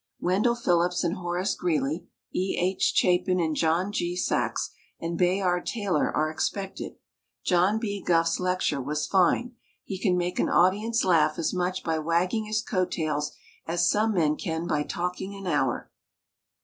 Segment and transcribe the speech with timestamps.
[0.19, 2.57] Wendell Phillips and Horace Greeley, E.
[2.59, 2.91] H.
[2.95, 4.15] Chapin and John G.
[4.15, 6.93] Saxe and Bayard Taylor are expected.
[7.45, 8.01] John B.
[8.03, 9.53] Gough's lecture was fine.
[9.83, 13.33] He can make an audience laugh as much by wagging his coat tails
[13.67, 15.91] as some men can by talking an hour.